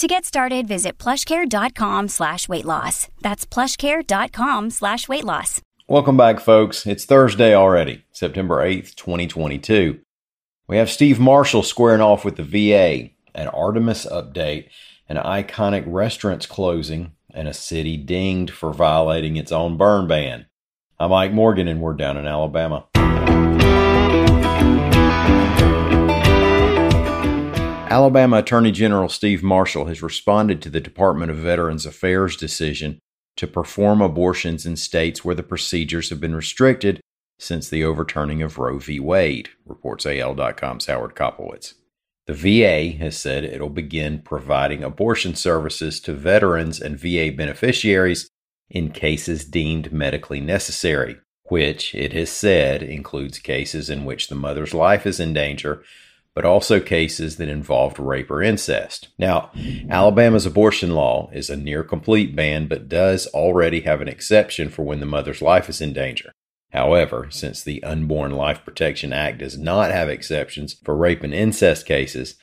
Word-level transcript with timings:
To 0.00 0.06
get 0.06 0.24
started, 0.24 0.66
visit 0.66 0.96
plushcare.com 0.96 2.08
slash 2.08 2.48
weight 2.48 2.64
loss. 2.64 3.08
That's 3.20 3.44
plushcare.com 3.44 4.70
slash 4.70 5.08
weight 5.10 5.24
loss. 5.24 5.60
Welcome 5.88 6.16
back, 6.16 6.40
folks. 6.40 6.86
It's 6.86 7.04
Thursday 7.04 7.54
already, 7.54 8.02
September 8.10 8.64
8th, 8.64 8.94
2022. 8.94 10.00
We 10.66 10.78
have 10.78 10.88
Steve 10.88 11.20
Marshall 11.20 11.62
squaring 11.62 12.00
off 12.00 12.24
with 12.24 12.36
the 12.36 12.42
VA, 12.42 13.10
an 13.34 13.48
Artemis 13.48 14.06
update, 14.06 14.70
an 15.06 15.18
iconic 15.18 15.84
restaurant's 15.86 16.46
closing, 16.46 17.12
and 17.34 17.46
a 17.46 17.52
city 17.52 17.98
dinged 17.98 18.54
for 18.54 18.72
violating 18.72 19.36
its 19.36 19.52
own 19.52 19.76
burn 19.76 20.08
ban. 20.08 20.46
I'm 20.98 21.10
Mike 21.10 21.34
Morgan, 21.34 21.68
and 21.68 21.82
we're 21.82 21.92
down 21.92 22.16
in 22.16 22.26
Alabama. 22.26 22.86
Alabama 27.90 28.38
Attorney 28.38 28.70
General 28.70 29.08
Steve 29.08 29.42
Marshall 29.42 29.86
has 29.86 30.00
responded 30.00 30.62
to 30.62 30.70
the 30.70 30.78
Department 30.78 31.28
of 31.28 31.38
Veterans 31.38 31.84
Affairs 31.84 32.36
decision 32.36 33.00
to 33.36 33.48
perform 33.48 34.00
abortions 34.00 34.64
in 34.64 34.76
states 34.76 35.24
where 35.24 35.34
the 35.34 35.42
procedures 35.42 36.08
have 36.10 36.20
been 36.20 36.36
restricted 36.36 37.00
since 37.40 37.68
the 37.68 37.82
overturning 37.82 38.42
of 38.42 38.58
Roe 38.58 38.78
v. 38.78 39.00
Wade, 39.00 39.48
reports 39.66 40.06
AL.com's 40.06 40.86
Howard 40.86 41.16
Koplowitz. 41.16 41.74
The 42.28 42.34
VA 42.34 42.96
has 42.98 43.16
said 43.18 43.42
it'll 43.42 43.68
begin 43.68 44.22
providing 44.22 44.84
abortion 44.84 45.34
services 45.34 45.98
to 46.02 46.12
veterans 46.12 46.80
and 46.80 46.96
VA 46.96 47.32
beneficiaries 47.36 48.28
in 48.70 48.92
cases 48.92 49.44
deemed 49.44 49.92
medically 49.92 50.38
necessary, 50.38 51.16
which 51.46 51.92
it 51.96 52.12
has 52.12 52.30
said 52.30 52.84
includes 52.84 53.40
cases 53.40 53.90
in 53.90 54.04
which 54.04 54.28
the 54.28 54.36
mother's 54.36 54.74
life 54.74 55.06
is 55.06 55.18
in 55.18 55.32
danger 55.34 55.82
but 56.34 56.44
also 56.44 56.80
cases 56.80 57.36
that 57.36 57.48
involved 57.48 57.98
rape 57.98 58.30
or 58.30 58.42
incest. 58.42 59.08
Now, 59.18 59.50
Alabama's 59.88 60.46
abortion 60.46 60.94
law 60.94 61.28
is 61.32 61.50
a 61.50 61.56
near 61.56 61.82
complete 61.82 62.36
ban, 62.36 62.68
but 62.68 62.88
does 62.88 63.26
already 63.28 63.80
have 63.80 64.00
an 64.00 64.08
exception 64.08 64.68
for 64.68 64.82
when 64.82 65.00
the 65.00 65.06
mother's 65.06 65.42
life 65.42 65.68
is 65.68 65.80
in 65.80 65.92
danger. 65.92 66.32
However, 66.72 67.26
since 67.30 67.62
the 67.62 67.82
Unborn 67.82 68.32
Life 68.32 68.64
Protection 68.64 69.12
Act 69.12 69.38
does 69.38 69.58
not 69.58 69.90
have 69.90 70.08
exceptions 70.08 70.74
for 70.84 70.96
rape 70.96 71.24
and 71.24 71.34
incest 71.34 71.84
cases, 71.84 72.36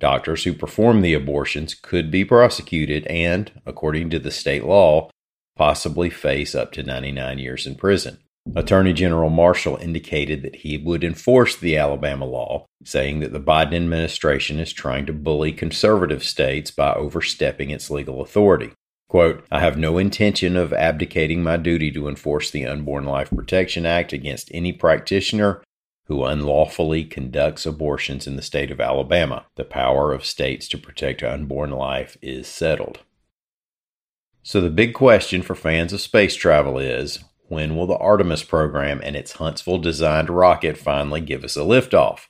doctors 0.00 0.44
who 0.44 0.54
perform 0.54 1.02
the 1.02 1.14
abortions 1.14 1.74
could 1.74 2.10
be 2.10 2.24
prosecuted 2.24 3.06
and, 3.08 3.52
according 3.66 4.08
to 4.10 4.18
the 4.18 4.30
state 4.30 4.64
law, 4.64 5.10
possibly 5.56 6.08
face 6.08 6.54
up 6.54 6.72
to 6.72 6.82
99 6.82 7.38
years 7.38 7.66
in 7.66 7.74
prison. 7.74 8.18
Attorney 8.54 8.92
General 8.92 9.30
Marshall 9.30 9.78
indicated 9.78 10.42
that 10.42 10.56
he 10.56 10.76
would 10.76 11.02
enforce 11.02 11.56
the 11.56 11.76
Alabama 11.76 12.26
law, 12.26 12.66
saying 12.84 13.20
that 13.20 13.32
the 13.32 13.40
Biden 13.40 13.74
administration 13.74 14.58
is 14.58 14.72
trying 14.72 15.06
to 15.06 15.12
bully 15.12 15.50
conservative 15.50 16.22
states 16.22 16.70
by 16.70 16.92
overstepping 16.92 17.70
its 17.70 17.90
legal 17.90 18.20
authority. 18.20 18.70
Quote, 19.08 19.44
I 19.50 19.60
have 19.60 19.78
no 19.78 19.96
intention 19.96 20.56
of 20.56 20.72
abdicating 20.72 21.42
my 21.42 21.56
duty 21.56 21.90
to 21.92 22.08
enforce 22.08 22.50
the 22.50 22.66
Unborn 22.66 23.04
Life 23.04 23.30
Protection 23.30 23.86
Act 23.86 24.12
against 24.12 24.50
any 24.52 24.72
practitioner 24.72 25.62
who 26.06 26.24
unlawfully 26.24 27.04
conducts 27.04 27.64
abortions 27.64 28.26
in 28.26 28.36
the 28.36 28.42
state 28.42 28.70
of 28.70 28.80
Alabama. 28.80 29.46
The 29.56 29.64
power 29.64 30.12
of 30.12 30.26
states 30.26 30.68
to 30.68 30.78
protect 30.78 31.22
unborn 31.22 31.70
life 31.70 32.18
is 32.20 32.46
settled. 32.46 33.00
So, 34.42 34.60
the 34.60 34.68
big 34.68 34.92
question 34.92 35.40
for 35.40 35.54
fans 35.54 35.94
of 35.94 36.02
space 36.02 36.34
travel 36.34 36.78
is 36.78 37.24
when 37.48 37.76
will 37.76 37.86
the 37.86 37.96
Artemis 37.96 38.42
program 38.42 39.00
and 39.02 39.16
its 39.16 39.32
Huntsville 39.32 39.78
designed 39.78 40.30
rocket 40.30 40.78
finally 40.78 41.20
give 41.20 41.44
us 41.44 41.56
a 41.56 41.60
liftoff? 41.60 42.26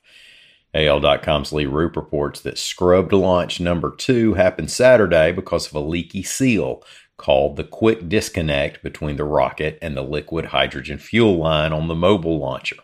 AL.com's 0.75 1.53
Lee 1.53 1.67
Roop 1.67 1.95
reports 1.95 2.41
that 2.41 2.59
scrubbed 2.59 3.13
launch 3.13 3.61
number 3.61 3.95
two 3.95 4.35
happened 4.35 4.71
Saturday 4.71 5.31
because 5.31 5.69
of 5.69 5.75
a 5.75 5.81
leaky 5.81 6.23
seal 6.23 6.83
called 7.17 7.57
the 7.57 7.65
quick 7.65 8.09
disconnect 8.09 8.83
between 8.83 9.17
the 9.17 9.25
rocket 9.25 9.79
and 9.81 9.97
the 9.97 10.03
liquid 10.03 10.47
hydrogen 10.47 10.99
fuel 10.99 11.37
line 11.37 11.73
on 11.73 11.87
the 11.87 11.95
mobile 11.95 12.39
launcher. 12.39 12.77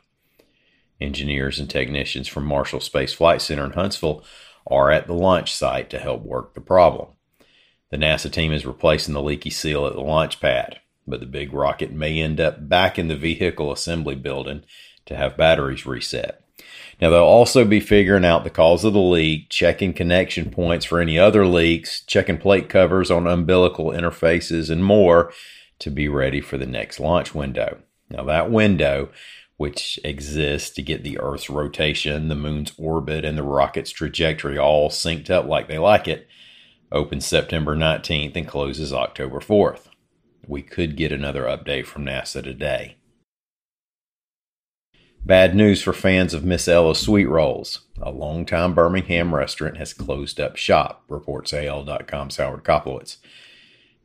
Engineers 1.00 1.58
and 1.58 1.68
technicians 1.68 2.28
from 2.28 2.44
Marshall 2.44 2.80
Space 2.80 3.12
Flight 3.12 3.42
Center 3.42 3.64
in 3.64 3.72
Huntsville 3.72 4.22
are 4.66 4.92
at 4.92 5.08
the 5.08 5.14
launch 5.14 5.52
site 5.52 5.90
to 5.90 5.98
help 5.98 6.22
work 6.22 6.54
the 6.54 6.60
problem. 6.60 7.08
The 7.90 7.96
NASA 7.96 8.30
team 8.30 8.52
is 8.52 8.64
replacing 8.64 9.14
the 9.14 9.22
leaky 9.22 9.50
seal 9.50 9.84
at 9.86 9.94
the 9.94 10.00
launch 10.00 10.40
pad 10.40 10.78
but 11.10 11.20
the 11.20 11.26
big 11.26 11.52
rocket 11.52 11.92
may 11.92 12.20
end 12.20 12.40
up 12.40 12.68
back 12.68 12.98
in 12.98 13.08
the 13.08 13.16
vehicle 13.16 13.72
assembly 13.72 14.14
building 14.14 14.62
to 15.06 15.16
have 15.16 15.36
batteries 15.36 15.84
reset. 15.84 16.44
Now, 17.00 17.10
they'll 17.10 17.20
also 17.20 17.64
be 17.64 17.80
figuring 17.80 18.24
out 18.24 18.44
the 18.44 18.50
cause 18.50 18.84
of 18.84 18.92
the 18.92 19.00
leak, 19.00 19.48
checking 19.48 19.94
connection 19.94 20.50
points 20.50 20.84
for 20.84 21.00
any 21.00 21.18
other 21.18 21.46
leaks, 21.46 22.02
checking 22.02 22.38
plate 22.38 22.68
covers 22.68 23.10
on 23.10 23.26
umbilical 23.26 23.86
interfaces, 23.86 24.70
and 24.70 24.84
more 24.84 25.32
to 25.78 25.90
be 25.90 26.08
ready 26.08 26.42
for 26.42 26.58
the 26.58 26.66
next 26.66 27.00
launch 27.00 27.34
window. 27.34 27.78
Now, 28.10 28.24
that 28.24 28.50
window, 28.50 29.10
which 29.56 29.98
exists 30.04 30.70
to 30.70 30.82
get 30.82 31.02
the 31.02 31.18
Earth's 31.18 31.48
rotation, 31.48 32.28
the 32.28 32.34
moon's 32.34 32.72
orbit, 32.76 33.24
and 33.24 33.38
the 33.38 33.42
rocket's 33.42 33.90
trajectory 33.90 34.58
all 34.58 34.90
synced 34.90 35.30
up 35.30 35.46
like 35.46 35.68
they 35.68 35.78
like 35.78 36.06
it, 36.06 36.28
opens 36.92 37.24
September 37.24 37.74
19th 37.74 38.36
and 38.36 38.48
closes 38.48 38.92
October 38.92 39.38
4th 39.38 39.89
we 40.46 40.62
could 40.62 40.96
get 40.96 41.12
another 41.12 41.44
update 41.44 41.86
from 41.86 42.04
NASA 42.04 42.42
today. 42.42 42.96
Bad 45.24 45.54
news 45.54 45.82
for 45.82 45.92
fans 45.92 46.32
of 46.32 46.44
Miss 46.44 46.66
Ella's 46.66 46.98
Sweet 46.98 47.26
Rolls. 47.26 47.80
A 48.00 48.10
longtime 48.10 48.74
Birmingham 48.74 49.34
restaurant 49.34 49.76
has 49.76 49.92
closed 49.92 50.40
up 50.40 50.56
shop, 50.56 51.04
reports 51.08 51.52
AL.com's 51.52 52.38
Howard 52.38 52.64
Koplowitz. 52.64 53.18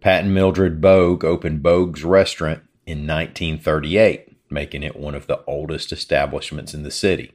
Pat 0.02 0.26
and 0.26 0.34
Mildred 0.34 0.82
Bogue 0.82 1.24
opened 1.24 1.64
Bogue's 1.64 2.04
restaurant 2.04 2.64
in 2.86 3.08
1938, 3.08 4.36
making 4.52 4.84
it 4.84 4.98
one 4.98 5.16
of 5.16 5.28
the 5.28 5.42
oldest 5.48 5.92
establishments 5.92 6.74
in 6.74 6.84
the 6.84 6.92
city. 6.92 7.32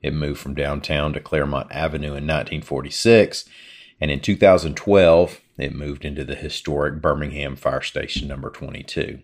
It 0.00 0.14
moved 0.14 0.40
from 0.40 0.54
downtown 0.54 1.12
to 1.12 1.20
Clairmont 1.20 1.72
Avenue 1.72 2.08
in 2.08 2.26
1946, 2.26 3.44
and 4.00 4.10
in 4.12 4.20
2012, 4.20 5.40
it 5.58 5.74
moved 5.74 6.04
into 6.04 6.24
the 6.24 6.34
historic 6.34 7.02
Birmingham 7.02 7.56
Fire 7.56 7.82
Station 7.82 8.28
number 8.28 8.50
22. 8.50 9.20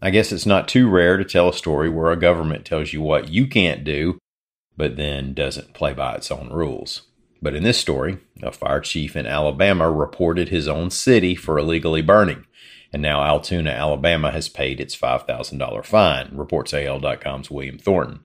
I 0.00 0.10
guess 0.10 0.32
it's 0.32 0.46
not 0.46 0.68
too 0.68 0.88
rare 0.88 1.16
to 1.16 1.24
tell 1.24 1.48
a 1.48 1.54
story 1.54 1.88
where 1.88 2.12
a 2.12 2.16
government 2.16 2.64
tells 2.64 2.92
you 2.92 3.00
what 3.00 3.28
you 3.28 3.46
can't 3.46 3.84
do, 3.84 4.18
but 4.76 4.96
then 4.96 5.34
doesn't 5.34 5.74
play 5.74 5.94
by 5.94 6.14
its 6.14 6.30
own 6.30 6.50
rules. 6.50 7.02
But 7.40 7.54
in 7.54 7.62
this 7.62 7.78
story, 7.78 8.18
a 8.42 8.52
fire 8.52 8.80
chief 8.80 9.16
in 9.16 9.26
Alabama 9.26 9.90
reported 9.90 10.48
his 10.48 10.68
own 10.68 10.90
city 10.90 11.34
for 11.34 11.58
illegally 11.58 12.02
burning, 12.02 12.46
and 12.92 13.02
now 13.02 13.22
Altoona, 13.22 13.70
Alabama 13.70 14.30
has 14.30 14.48
paid 14.48 14.80
its 14.80 14.96
$5,000 14.96 15.84
fine, 15.84 16.30
reports 16.32 16.72
AL.com's 16.72 17.50
William 17.50 17.78
Thornton. 17.78 18.20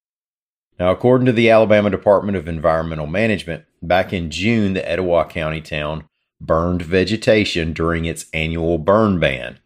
Now, 0.79 0.91
according 0.91 1.25
to 1.25 1.33
the 1.33 1.49
Alabama 1.49 1.89
Department 1.89 2.37
of 2.37 2.47
Environmental 2.47 3.07
Management, 3.07 3.65
back 3.81 4.13
in 4.13 4.31
June, 4.31 4.73
the 4.73 4.89
Etowah 4.89 5.25
County 5.25 5.59
town 5.59 6.05
burned 6.41 6.81
vegetation 6.81 7.73
during 7.73 8.05
its 8.05 8.25
annual 8.33 8.77
burn 8.77 9.19
ban, 9.19 9.59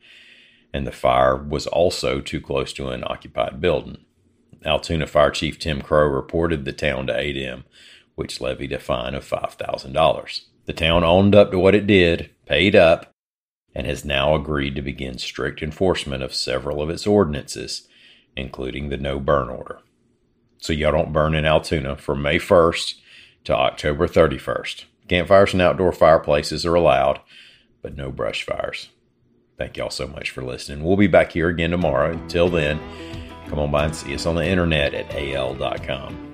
and 0.74 0.88
the 0.88 0.92
fire 0.92 1.36
was 1.36 1.68
also 1.68 2.20
too 2.20 2.42
close 2.42 2.74
to 2.74 2.90
an 2.90 3.04
occupied 3.06 3.62
building. 3.62 3.98
Altoona 4.66 5.08
Fire 5.08 5.32
Chief 5.32 5.60
Tim 5.60 5.82
Crow 5.82 6.08
reported 6.08 6.66
the 6.66 6.74
town 6.74 7.08
to 7.08 7.14
ADEM, 7.14 7.66
which 8.16 8.42
levied 8.42 8.72
a 8.72 8.80
fine 8.80 9.14
of 9.14 9.28
$5,000. 9.28 10.42
The 10.66 10.74
town 10.74 11.04
owned 11.04 11.36
up 11.36 11.52
to 11.52 11.60
what 11.60 11.76
it 11.76 11.86
did, 11.86 12.30
paid 12.46 12.76
up, 12.76 13.12
and 13.76 13.86
has 13.88 14.06
now 14.06 14.36
agreed 14.36 14.76
to 14.76 14.82
begin 14.82 15.18
strict 15.18 15.62
enforcement 15.62 16.24
of 16.24 16.34
several 16.34 16.82
of 16.82 16.90
its 16.90 17.06
ordinances, 17.06 17.88
including 18.36 18.90
the 18.90 18.98
no 18.98 19.20
burn 19.20 19.50
order. 19.50 19.80
So 20.60 20.72
y'all 20.72 20.92
don't 20.92 21.12
burn 21.12 21.36
in 21.36 21.46
Altoona 21.46 21.98
from 21.98 22.22
May 22.22 22.40
1st 22.40 22.96
to 23.46 23.56
October 23.56 24.08
31st. 24.08 24.86
Campfires 25.14 25.54
and 25.54 25.62
outdoor 25.62 25.92
fireplaces 25.92 26.66
are 26.66 26.74
allowed, 26.74 27.22
but 27.84 27.96
no 27.96 28.12
brush 28.12 28.44
fires. 28.44 28.90
Thank 29.60 29.78
y'all 29.78 29.92
so 29.92 30.08
much 30.08 30.32
for 30.32 30.44
listening. 30.44 30.84
We'll 30.84 30.98
be 30.98 31.06
back 31.06 31.34
here 31.34 31.50
again 31.50 31.70
tomorrow. 31.70 32.14
Until 32.14 32.50
then, 32.50 32.80
come 33.48 33.60
on 33.60 33.70
by 33.70 33.86
and 33.86 33.96
see 33.96 34.16
us 34.16 34.26
on 34.26 34.34
the 34.34 34.44
internet 34.44 34.96
at 34.96 35.14
al.com. 35.14 36.34